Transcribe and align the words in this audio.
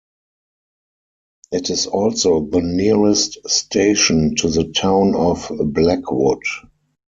It 1.51 1.69
is 1.69 1.85
also 1.85 2.43
the 2.47 2.63
nearest 2.63 3.37
station 3.47 4.33
to 4.37 4.49
the 4.49 4.71
town 4.71 5.13
of 5.15 5.51
Blackwood. 5.65 6.41